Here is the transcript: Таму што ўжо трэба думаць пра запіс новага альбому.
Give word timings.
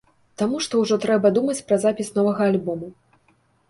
Таму 0.41 0.61
што 0.67 0.81
ўжо 0.85 0.95
трэба 1.05 1.33
думаць 1.37 1.59
пра 1.69 1.81
запіс 1.87 2.13
новага 2.19 2.41
альбому. 2.53 2.95